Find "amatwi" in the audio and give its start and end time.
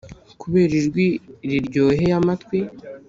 2.19-2.59